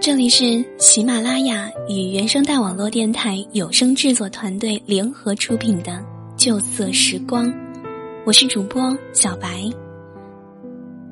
[0.00, 5.92] 这里是喜马拉雅与原声带网络电台有声制作团队联合出品的
[6.38, 7.46] 《旧色时光》，
[8.24, 9.70] 我是主播小白。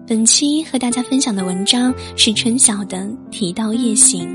[0.07, 2.97] 本期和大家分享的文章是春晓的
[3.31, 4.27] 《提刀夜行》。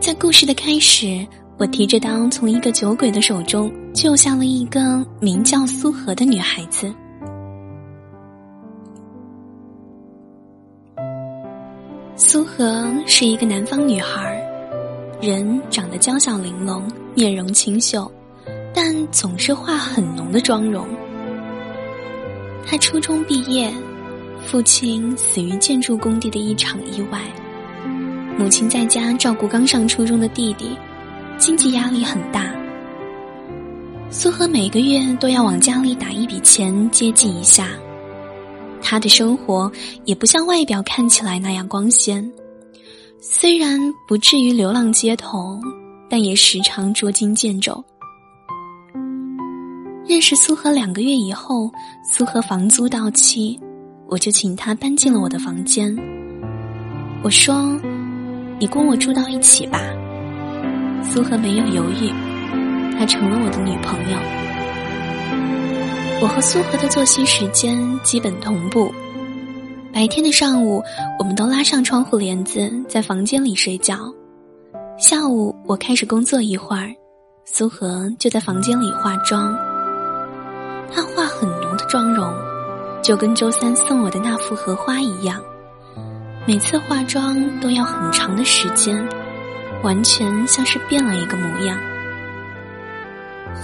[0.00, 1.24] 在故事的开始，
[1.56, 6.92] 我提着刀从一个酒鬼的手中救下了一个名叫苏荷的女孩子。
[12.58, 14.36] 苏荷是一个南方女孩，
[15.22, 16.82] 人长得娇小玲珑，
[17.14, 18.10] 面容清秀，
[18.74, 20.84] 但总是化很浓的妆容。
[22.66, 23.72] 她初中毕业，
[24.44, 27.20] 父亲死于建筑工地的一场意外，
[28.36, 30.76] 母亲在家照顾刚上初中的弟弟，
[31.38, 32.52] 经济压力很大。
[34.10, 37.68] 苏荷每个月都要往家里打一笔钱接济一下。
[38.82, 39.70] 他的生活
[40.04, 42.28] 也不像外表看起来那样光鲜，
[43.20, 45.58] 虽然不至于流浪街头，
[46.08, 47.84] 但也时常捉襟见肘。
[50.06, 51.68] 认识苏荷两个月以后，
[52.08, 53.58] 苏荷房租到期，
[54.06, 55.94] 我就请他搬进了我的房间。
[57.24, 57.76] 我说
[58.60, 59.80] ：“你跟我住到一起吧。”
[61.02, 62.12] 苏荷没有犹豫，
[62.96, 64.16] 她成了我的女朋友。
[66.22, 68.94] 我和苏荷的作息时间基本同步，
[69.98, 70.80] 白天的上午，
[71.18, 73.98] 我们都拉上窗户帘子在房间里睡觉。
[74.96, 76.94] 下午我开始工作一会儿，
[77.44, 79.52] 苏荷就在房间里化妆。
[80.94, 82.32] 她化很浓的妆容，
[83.02, 85.42] 就跟周三送我的那幅荷花一样，
[86.46, 89.04] 每次化妆都要很长的时间，
[89.82, 91.76] 完全像是变了一个模样。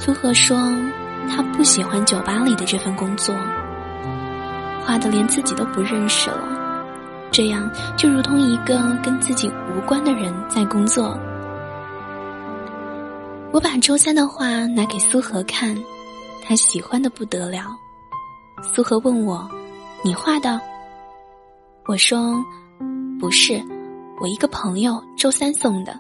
[0.01, 0.59] 苏荷说。
[1.27, 3.35] 他不喜欢酒吧里的这份工作，
[4.87, 6.85] 画的连自己都不认识了，
[7.31, 11.19] 这样就如同一个跟自己无关的人在工作。
[13.53, 15.77] 我把周三的画拿给苏荷看，
[16.43, 17.67] 他喜欢的不得了。
[18.63, 19.49] 苏荷问我
[20.05, 20.61] ：“你画的？”
[21.87, 22.35] 我说
[23.21, 23.63] ：“不是，
[24.21, 25.95] 我一个朋友周三送的。”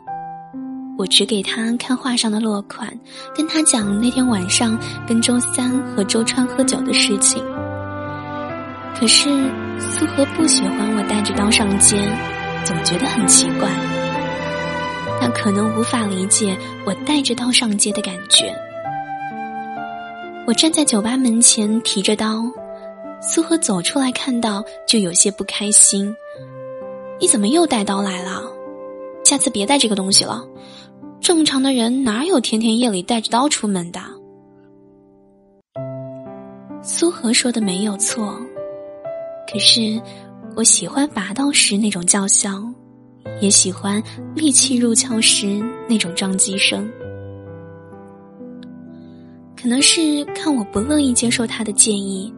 [0.98, 2.88] 我只给他看画上的落款，
[3.34, 7.44] 跟他讲那天晚上跟周三和周川喝酒的事情。
[8.98, 9.28] 可是
[9.78, 11.96] 苏荷不喜欢我带着刀上街，
[12.64, 13.68] 总觉得很奇怪。
[15.20, 16.56] 他可能无法理解
[16.86, 18.54] 我带着刀上街的感觉。
[20.46, 22.42] 我站在酒吧门前提着刀，
[23.20, 26.14] 苏荷走出来看到就有些不开心。
[27.20, 28.42] 你怎么又带刀来了？
[29.24, 30.44] 下次别带这个东西了。
[31.20, 34.00] 正常的人哪有天天夜里带着刀出门的？
[36.82, 38.38] 苏荷说的没有错，
[39.50, 40.00] 可是
[40.56, 42.62] 我喜欢拔刀时那种叫嚣，
[43.40, 44.02] 也喜欢
[44.34, 46.90] 利器入鞘时那种撞击声。
[49.56, 52.32] 可能是看我不乐意接受他的建议，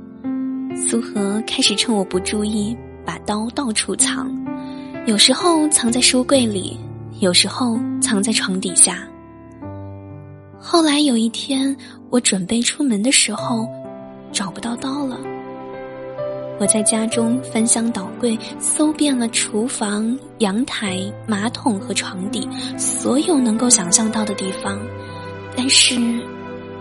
[0.76, 4.30] 苏荷开始趁我不注意把刀到处藏，
[5.06, 6.78] 有时候藏在书柜里。
[7.20, 9.08] 有时候藏在床底下。
[10.60, 11.74] 后来有一天，
[12.10, 13.66] 我准备出门的时候，
[14.32, 15.18] 找不到刀了。
[16.58, 24.80] 我在家中翻箱倒柜，搜遍了厨房、阳台、马桶和床底所有能够想象到的地方，
[25.54, 25.96] 但是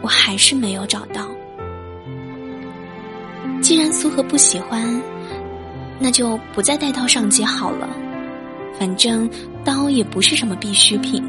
[0.02, 1.28] 我还是没有找到。
[3.62, 5.02] 既然苏荷不喜欢，
[6.00, 7.90] 那就不再带刀上街好了。
[8.80, 9.30] 反正
[9.64, 11.24] 刀也不是什么必需品，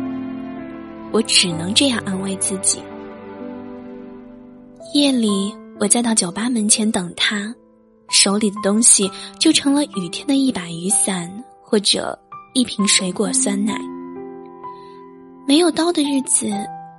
[1.12, 2.80] 我只能这样安慰自己。
[4.94, 7.54] 夜里，我再到酒吧门前等他，
[8.08, 11.30] 手里的东西就成了雨天的一把雨伞
[11.62, 12.18] 或者
[12.54, 13.78] 一瓶水果酸奶。
[15.46, 16.48] 没有刀的日子，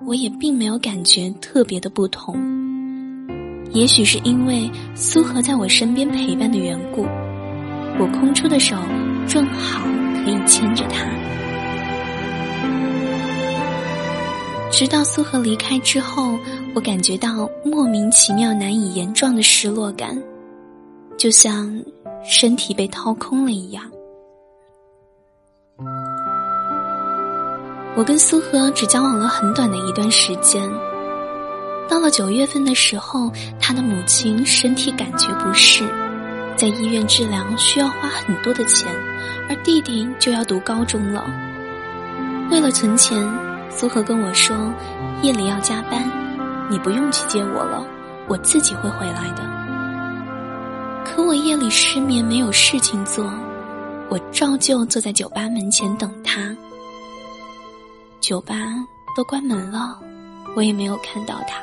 [0.05, 2.35] 我也并没有感觉特别的不同。
[3.73, 7.03] 也许是因为苏荷在我身边陪伴的缘故，
[7.99, 8.75] 我空出的手
[9.27, 9.81] 正好。
[10.25, 11.05] 可以牵着他，
[14.69, 16.37] 直到苏荷离开之后，
[16.75, 20.21] 我感觉到莫名其妙、难以言状的失落感，
[21.17, 21.83] 就像
[22.23, 23.83] 身体被掏空了一样。
[27.95, 30.69] 我跟苏荷只交往了很短的一段时间，
[31.89, 35.83] 到了九月份的时候，他的母亲身体感觉不适。
[36.55, 38.87] 在医院治疗需要花很多的钱，
[39.49, 41.23] 而弟弟就要读高中了。
[42.51, 43.27] 为了存钱，
[43.69, 44.55] 苏荷跟我说，
[45.21, 46.03] 夜里要加班，
[46.69, 47.83] 你不用去接我了，
[48.27, 49.56] 我自己会回来的。
[51.17, 53.25] 可我夜里失眠，没有事情做，
[54.07, 56.55] 我照旧坐在酒吧门前等他。
[58.19, 58.53] 酒吧
[59.15, 59.99] 都关门了，
[60.55, 61.57] 我也没有看到他。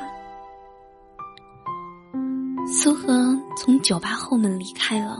[2.67, 5.17] 苏荷从酒吧后门离开了。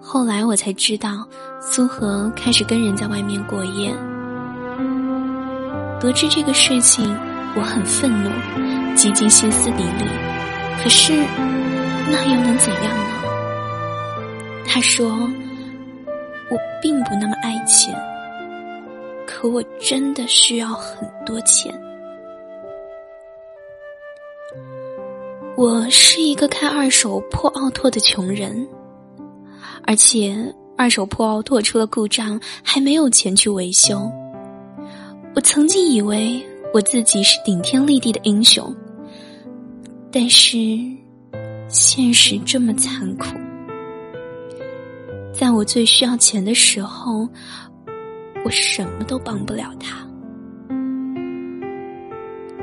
[0.00, 1.26] 后来我才知道，
[1.60, 3.92] 苏荷开始跟人在外面过夜。
[5.98, 7.04] 得知这个事情，
[7.56, 8.30] 我很愤怒，
[8.94, 10.04] 几近歇斯底里。
[10.80, 11.12] 可是，
[12.10, 13.04] 那又能怎样呢？
[14.66, 15.08] 他说
[16.50, 17.94] ：“我并不那么爱钱，
[19.26, 21.74] 可我真的需要很多钱。
[25.56, 28.68] 我是一个开二手破奥拓的穷人，
[29.84, 30.36] 而且
[30.76, 34.10] 二手破奥拓出了故障，还没有钱去维修。”
[35.34, 38.74] 我曾经以为我自己是顶天立地的英雄，
[40.10, 40.58] 但是
[41.68, 43.26] 现实这么残酷，
[45.34, 47.28] 在我最需要钱的时候，
[48.44, 49.98] 我什么都帮不了他，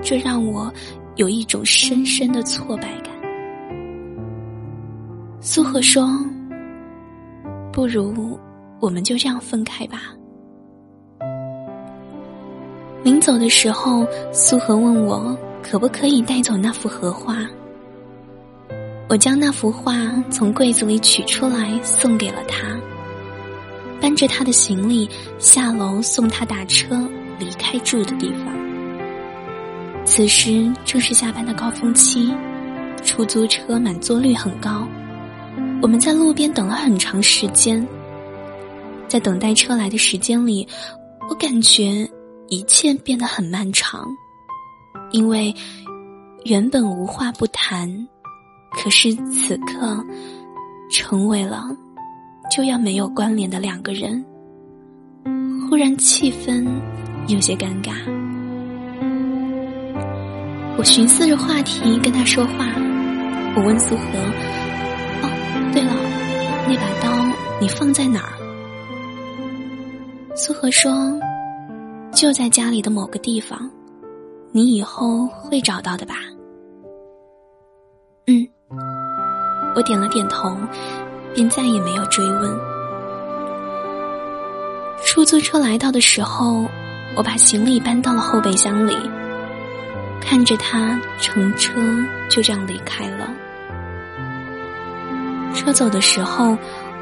[0.02, 0.74] 这让我
[1.18, 3.13] 有一种深深的挫败感。
[5.40, 6.10] 苏荷说
[7.72, 8.40] ：“不如
[8.80, 10.01] 我们就这样分开吧。”
[13.04, 14.04] 临走的时候，
[14.34, 17.48] 苏荷问我可不可以带走那幅荷花。
[19.15, 19.95] 我将那幅画
[20.29, 22.77] 从柜子里取出来，送给了他。
[24.01, 25.09] 搬着他的行李
[25.39, 27.01] 下楼送他打车
[27.39, 28.53] 离开住的地方。
[30.03, 32.29] 此时正是下班的高峰期，
[33.06, 34.85] 出租车满座率很高。
[35.81, 37.88] 我们在路边等了很长时间，
[39.07, 40.67] 在等待车来的时间里，
[41.29, 42.06] 我感觉。
[42.50, 44.06] 一切变得很漫长，
[45.12, 45.56] 因为
[46.44, 48.07] 原本无话不谈，
[48.75, 50.06] 可是此刻
[50.92, 51.63] 成为了
[52.56, 54.24] 就要没有关联的两个人。
[55.68, 56.63] 忽然气氛
[57.27, 57.94] 有些尴尬，
[60.77, 62.68] 我寻思着话题跟他说话。
[63.56, 64.04] 我问苏荷
[65.24, 65.30] ：“哦，
[65.74, 65.94] 对了，
[66.68, 67.10] 那把刀
[67.60, 68.33] 你放在哪儿？”
[70.36, 70.92] 苏荷说。
[72.12, 73.69] 就在家里的某个地方，
[74.54, 76.16] 你以后会找到的吧？
[78.27, 78.48] 嗯，
[79.75, 80.57] 我点了点头，
[81.33, 82.60] 便再也没有追问。
[85.04, 86.66] 出租车来到的时候，
[87.16, 88.98] 我把行李搬到了后备箱里，
[90.22, 91.74] 看着他乘车
[92.30, 93.30] 就这样离开了。
[95.54, 96.57] 车走的时候，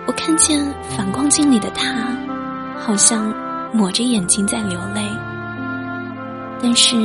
[0.06, 2.08] 我看见反光镜里的他，
[2.78, 3.34] 好像……
[3.76, 5.02] 抹着眼睛在流泪，
[6.62, 6.96] 但是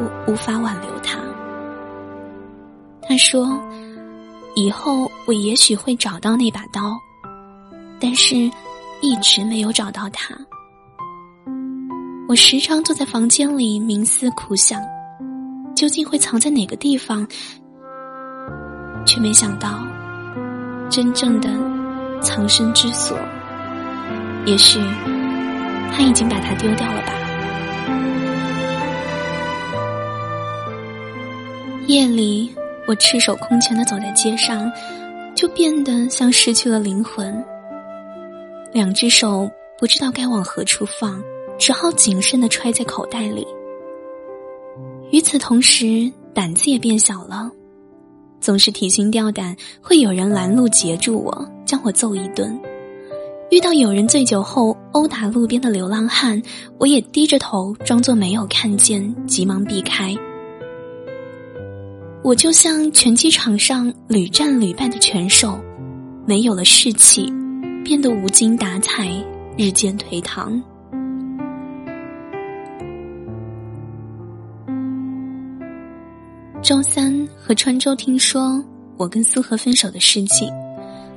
[0.00, 1.16] 我无法挽留他。
[3.00, 3.46] 他说
[4.54, 6.96] ：“以后我也许会找到那把刀，
[8.00, 8.36] 但是
[9.02, 10.34] 一直没有找到它。”
[12.26, 14.80] 我时常坐在房间里冥思苦想，
[15.76, 17.26] 究竟会藏在哪个地方？
[19.06, 19.84] 却没想到，
[20.88, 21.50] 真正的
[22.22, 23.18] 藏身之所，
[24.46, 24.80] 也许……
[25.92, 27.12] 他已经把它丢掉了吧？
[31.86, 32.50] 夜里，
[32.86, 34.70] 我赤手空拳的走在街上，
[35.34, 37.44] 就变得像失去了灵魂。
[38.72, 41.22] 两只手不知道该往何处放，
[41.58, 43.46] 只好谨慎的揣在口袋里。
[45.10, 47.50] 与此同时，胆子也变小了，
[48.40, 52.58] 总是提心吊胆，会有人拦路截住我，将我揍一顿。
[53.50, 56.42] 遇到有人醉酒后殴打路边的流浪汉，
[56.78, 60.16] 我也低着头装作没有看见，急忙避开。
[62.24, 65.60] 我就像拳击场上屡战屡败的拳手，
[66.24, 67.30] 没有了士气，
[67.84, 69.06] 变得无精打采，
[69.58, 70.58] 日渐颓唐。
[76.62, 78.64] 周三和川州听说
[78.96, 80.50] 我跟苏荷分手的事情。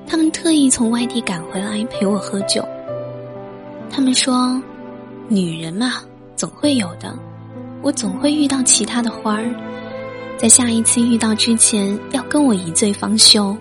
[0.06, 2.62] 他们特意从外地赶回来陪我喝酒。
[3.90, 4.62] 他们说
[5.30, 6.02] ：“女人嘛，
[6.36, 7.18] 总会有的，
[7.82, 9.46] 我总会遇到其他的花儿，
[10.38, 13.58] 在下一次遇到之前，要跟我一醉方休。”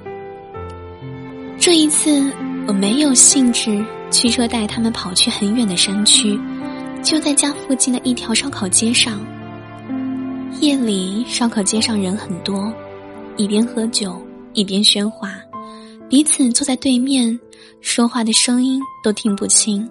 [1.59, 2.30] 这一次
[2.68, 6.38] 我没有兴致驱车带他们跑去很远的山区，
[7.02, 9.18] 就在家附近的一条烧烤街上。
[10.61, 12.73] 夜里烧烤街上人很多，
[13.37, 14.21] 一边喝酒
[14.52, 15.35] 一边喧哗。
[16.09, 17.38] 彼此坐在对面，
[17.80, 19.88] 说话的声音都听不清。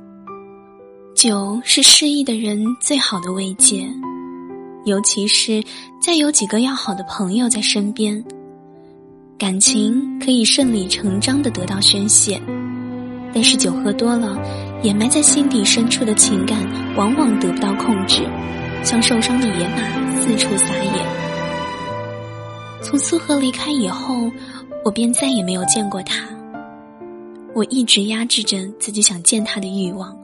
[1.14, 3.86] 酒是失意的人最好的慰藉，
[4.86, 5.64] 尤其是
[6.06, 8.24] 在有几个要好的朋友在身边，
[9.40, 12.40] 感情可以顺理成章的得到宣泄。
[13.34, 14.38] 但是酒喝多了，
[14.84, 16.60] 掩埋在心底深处的情感
[16.96, 18.22] 往往得不到控制，
[18.84, 21.08] 像受伤的野马四处撒野。
[22.84, 24.14] 从苏荷离开以后，
[24.84, 26.24] 我便再也没有见过他。
[27.56, 30.16] 我一直压制着自己想见他的欲望。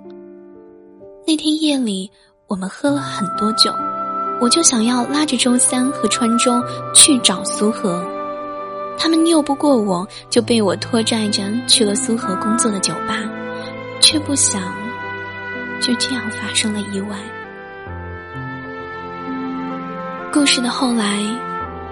[1.26, 2.12] 那天夜里，
[2.46, 3.74] 我们喝了很多酒，
[4.42, 6.60] 我就想要拉着周三和川中
[6.96, 8.04] 去找苏荷。
[8.98, 13.24] 他们拗不过我，就被我拖拽着去了苏荷工作的酒吧，
[14.00, 14.62] 却不想
[15.80, 17.16] 就这样发生了意外。
[20.34, 21.24] 故事的后来，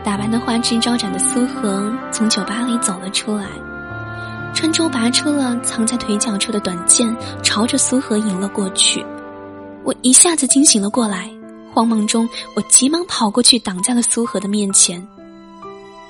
[0.04, 3.46] 打扮的花枝招展的苏荷从酒吧里走了出来，
[4.56, 9.06] 川中拔出了藏在腿脚处的短剑，朝着苏荷迎了过去。
[9.84, 11.30] 我一下子惊醒了过来，
[11.80, 15.02] 慌忙中，我急忙跑过去挡在了苏荷的面前。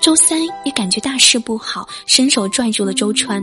[0.00, 3.40] 周三也感觉大事不好，伸手拽住了周川，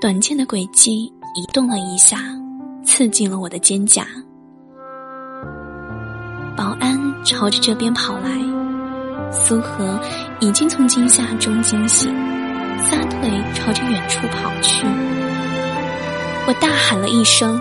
[0.00, 1.04] 短剑的轨迹
[1.34, 2.22] 移动了一下，
[2.82, 4.06] 刺进了我的肩胛。
[6.56, 8.30] 保安朝着这边跑来，
[9.30, 10.00] 苏荷
[10.40, 12.10] 已经从惊吓中惊醒，
[12.78, 14.86] 撒腿朝着远处跑去。
[16.46, 17.60] 我大喊了一声，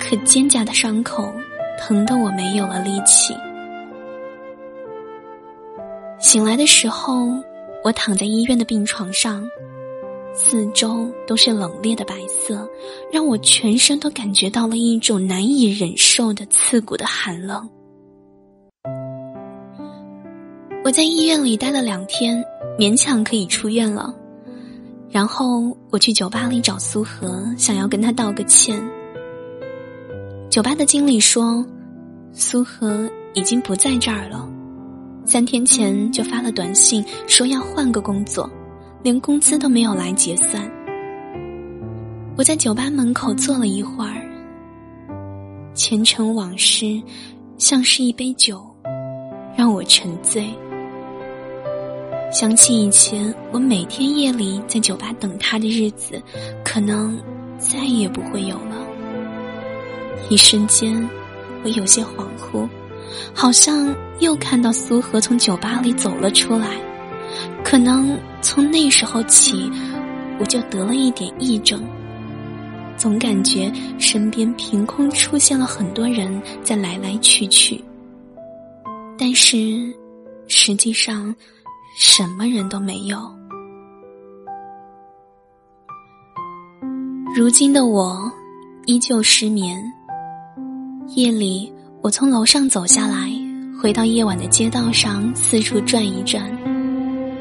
[0.00, 1.30] 可肩胛的伤口
[1.78, 3.34] 疼得我没有了力气。
[6.18, 7.28] 醒来的时候，
[7.84, 9.48] 我躺在医院的病床上，
[10.34, 12.68] 四周都是冷冽的白色，
[13.12, 17.68] 让我全身都感觉到了一种难以忍受的刺骨的寒冷。
[20.84, 22.44] 我在医院里待了两天，
[22.78, 24.14] 勉强可以出院了。
[25.10, 28.78] 然后我去酒吧里找苏荷，想要跟他道个歉。
[30.50, 31.64] 酒吧的经理说，
[32.32, 34.48] 苏荷已经不在这儿了。
[35.24, 38.48] 三天前就发了短信说要换个工作，
[39.02, 40.68] 连工资都没有来结算。
[42.36, 44.22] 我在酒吧门口坐了一会儿，
[45.74, 47.00] 前尘往事
[47.58, 48.64] 像是一杯酒，
[49.54, 50.48] 让我沉醉。
[52.32, 56.22] 想起以前我每天夜里在酒吧等他的日子，
[56.64, 57.22] 可能
[57.58, 58.76] 再也不会有了。
[60.28, 61.08] 一瞬间，
[61.64, 62.68] 我有些恍惚。
[63.34, 66.68] 好像又看到苏荷从酒吧里走了出来，
[67.64, 69.70] 可能从那时候起，
[70.38, 71.82] 我就得了一点癔症，
[72.96, 77.82] 总感觉身边凭空出现了很多人在来来去去，
[79.18, 79.56] 但是
[80.46, 81.34] 实际上
[81.96, 83.18] 什么人都没有。
[87.34, 88.30] 如今的我
[88.86, 89.80] 依旧失眠，
[91.14, 91.72] 夜里。
[92.00, 93.28] 我从楼上走下来，
[93.82, 96.48] 回到夜晚的街道上，四处转一转，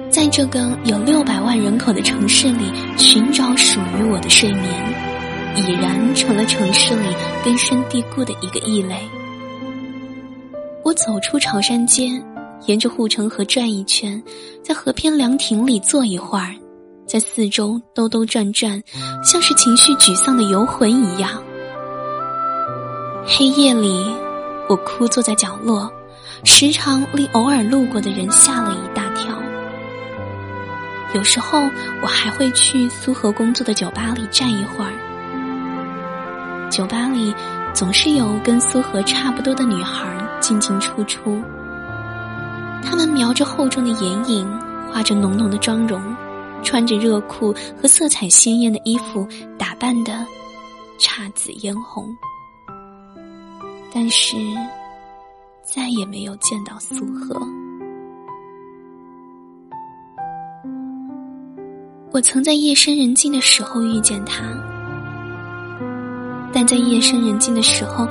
[0.09, 4.63] 在这个有六百万人口的城市里寻找属于我的睡眠，
[5.55, 8.95] 已然成了城市里根深蒂固的一个异类。
[10.83, 12.09] 我走出潮山街，
[12.65, 14.21] 沿着护城河转一圈，
[14.63, 16.55] 在河边凉亭里坐一会儿，
[17.05, 18.81] 在四周兜兜转转，
[19.23, 21.43] 像是情绪沮丧的游魂一样。
[23.27, 24.05] 黑夜里。
[24.69, 25.91] 我枯坐在角落，
[26.43, 29.37] 时常令偶尔路过的人吓了一大跳。
[31.13, 31.61] 有时候，
[32.01, 34.91] 我还会去苏荷工作的酒吧里站一会儿。
[36.69, 37.33] 酒吧里
[37.73, 40.05] 总是有跟苏荷差不多的女孩
[40.41, 41.41] 进进出出，
[42.83, 44.45] 她们描着厚重的眼影，
[44.91, 46.01] 画着浓浓的妆容，
[46.61, 49.25] 穿着热裤和色彩鲜艳的衣服，
[49.57, 50.25] 打扮的
[50.99, 52.13] 姹紫嫣红。
[53.99, 54.37] 但是，
[55.63, 57.35] 再也没有见到苏荷。
[62.11, 64.43] 我曾在夜深人静的时候遇见他，
[66.53, 68.05] 但在夜深人静的时候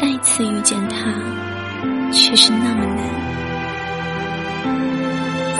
[0.00, 1.14] 再次遇见他，
[2.10, 2.98] 却是那么难。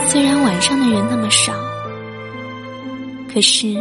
[0.09, 1.53] 虽然晚上的人那么少，
[3.33, 3.73] 可是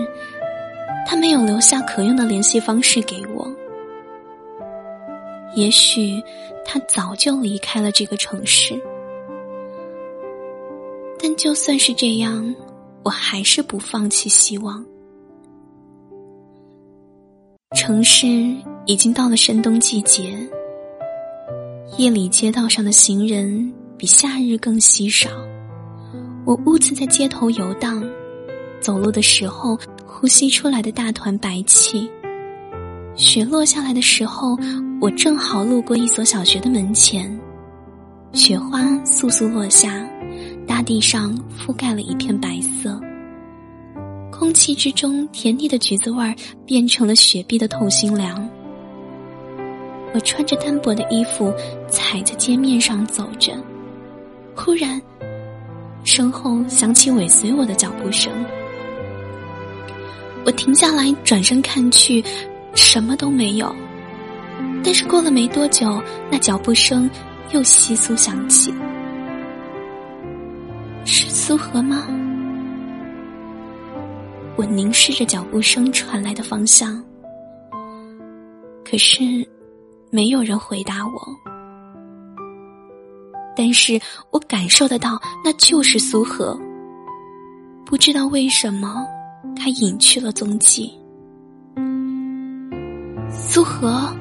[1.04, 3.52] 他没有留下可用的联系方式给我。
[5.54, 6.23] 也许
[6.64, 8.80] 他早就离开了这个城市，
[11.19, 12.54] 但就算是这样，
[13.02, 14.85] 我还是不放弃希望。
[17.76, 18.26] 城市
[18.87, 20.37] 已经到了深冬季节，
[21.99, 25.30] 夜里街道上的行人比夏日更稀少。
[26.47, 28.02] 我兀自在街头游荡，
[28.80, 32.11] 走路的时候呼吸出来的大团白气。
[33.20, 34.56] 雪落下来的时候，
[34.98, 37.38] 我正好路过一所小学的门前，
[38.32, 40.08] 雪花簌簌落下，
[40.66, 42.98] 大地上覆盖了一片白色，
[44.32, 46.34] 空气之中甜腻的橘子味儿
[46.64, 48.48] 变成了雪碧的透心凉。
[50.14, 51.52] 我穿着单薄的衣服，
[51.90, 53.52] 踩在街面上走着，
[54.56, 54.98] 忽然，
[56.04, 58.32] 身后响起尾随我的脚步声。
[60.46, 62.24] 我停下来，转身看去，
[62.74, 63.74] 什么都没有。
[64.82, 67.08] 但是过了没多久，那脚步声
[67.52, 68.72] 又窸窣响起，
[71.04, 72.06] 是苏荷吗？
[74.56, 77.02] 我凝视着脚步声传来的方向，
[78.84, 79.22] 可是
[80.10, 81.12] 没有人回答我。
[83.56, 83.98] 但是
[84.30, 86.58] 我感受得到，那就是苏荷。
[87.86, 89.02] 不知道为什么，
[89.56, 91.00] 他隐去了踪迹。
[93.30, 94.12] 苏荷。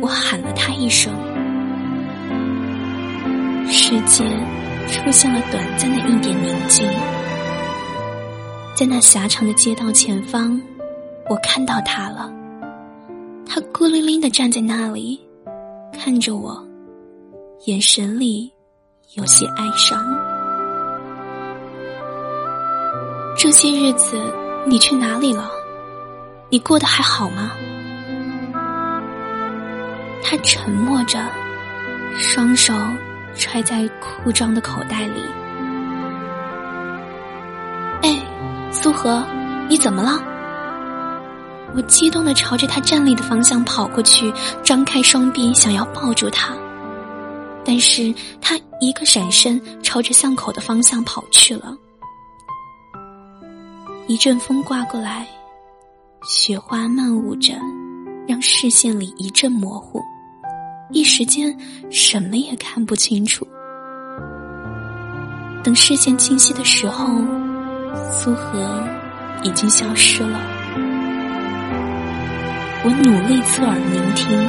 [0.00, 1.12] 我喊了他一声，
[3.70, 4.24] 世界
[4.88, 6.88] 出现了短暂的一点宁静。
[8.74, 10.60] 在那狭长的街道前方，
[11.28, 12.32] 我看到他了。
[13.44, 15.20] 他孤零零的站在那里，
[15.92, 16.64] 看着我，
[17.66, 18.52] 眼神里
[19.14, 20.00] 有些哀伤。
[23.36, 24.16] 这些日子
[24.66, 25.50] 你去哪里了？
[26.50, 27.52] 你过得还好吗？
[30.22, 31.18] 他沉默着，
[32.16, 32.74] 双手
[33.34, 35.22] 揣在裤装的口袋里。
[38.02, 38.18] 哎，
[38.70, 39.22] 苏荷，
[39.68, 40.22] 你怎么了？
[41.74, 46.54] 我激动的朝着他站立的方向跑过去，张开双臂想要抱住他，
[47.62, 51.76] 但是他一个闪身，朝着巷口的方向跑去了。
[54.06, 55.26] 一阵风刮过来，
[56.24, 57.54] 雪花漫舞着，
[58.26, 60.00] 让视线里一阵模糊。
[60.90, 61.56] 一时间，
[61.90, 63.46] 什么也看不清楚。
[65.62, 67.06] 等视线清晰的时候，
[68.10, 68.82] 苏荷
[69.42, 70.40] 已经消失了。
[72.84, 74.48] 我努力侧耳聆听，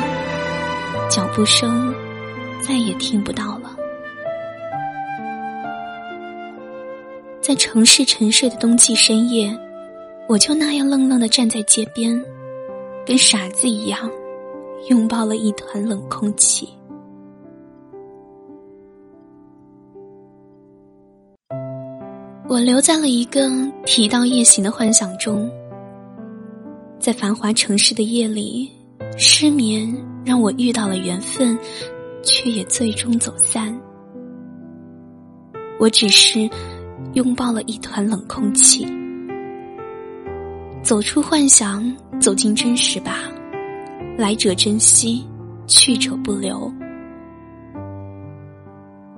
[1.10, 1.94] 脚步声
[2.62, 3.76] 再也听不到了。
[7.42, 9.56] 在城市沉睡的冬季深夜，
[10.30, 12.24] 我就那样愣愣的站在街边，
[13.04, 14.08] 跟傻子一样。
[14.88, 16.70] 拥抱了一团冷空气。
[22.48, 23.50] 我留在了一个
[23.86, 25.50] 提到夜行的幻想中，
[27.00, 28.72] 在繁华城市的夜里，
[29.18, 31.58] 失眠让我遇到了缘分，
[32.24, 33.78] 却也最终走散。
[35.80, 36.50] 我只是
[37.16, 38.88] 拥抱了一团冷空气，
[40.82, 43.30] 走出幻想，走进真实吧。
[44.18, 45.26] 来者珍惜，
[45.68, 46.72] 去者不留。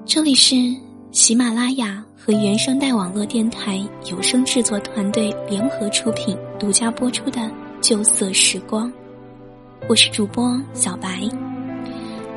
[0.04, 0.56] 这里是
[1.12, 7.40] 喜马拉雅和原声带网络电台有声制作团队联合出品、独家播出的
[7.80, 8.90] 《旧色时光》，
[9.88, 11.22] 我是主播小白。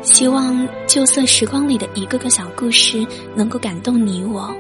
[0.03, 0.55] 希望
[0.87, 4.55] 《旧色时光》里的一个个小故事能够感动你我，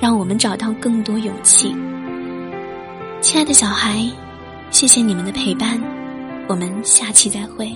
[0.00, 1.72] 让我们找到更多勇气。
[3.22, 4.04] 亲爱的小孩，
[4.72, 5.80] 谢谢你们的陪伴。
[6.48, 7.72] 我们下期再会。